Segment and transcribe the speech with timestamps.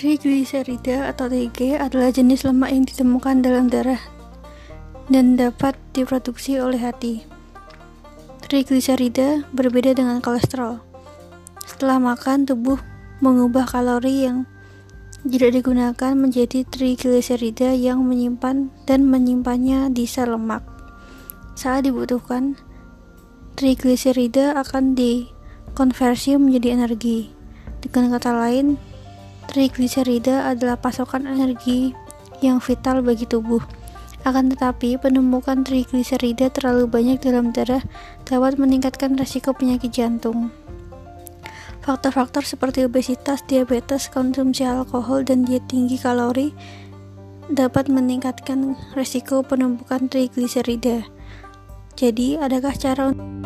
[0.00, 4.00] Trigliserida atau TG adalah jenis lemak yang ditemukan dalam darah
[5.12, 7.28] dan dapat diproduksi oleh hati.
[8.40, 10.80] Trigliserida berbeda dengan kolesterol.
[11.68, 12.80] Setelah makan, tubuh
[13.20, 14.48] mengubah kalori yang
[15.20, 20.64] tidak digunakan menjadi trigliserida yang menyimpan dan menyimpannya di sel lemak.
[21.60, 22.56] Saat dibutuhkan,
[23.52, 27.36] trigliserida akan dikonversi menjadi energi.
[27.84, 28.80] Dengan kata lain,
[29.50, 31.90] Trigliserida adalah pasokan energi
[32.38, 33.58] yang vital bagi tubuh.
[34.22, 37.82] Akan tetapi, penemukan trigliserida terlalu banyak dalam darah
[38.30, 40.54] dapat meningkatkan risiko penyakit jantung.
[41.82, 46.54] Faktor-faktor seperti obesitas, diabetes, konsumsi alkohol, dan diet tinggi kalori
[47.50, 51.02] dapat meningkatkan risiko penumpukan trigliserida.
[51.98, 53.39] Jadi, adakah cara untuk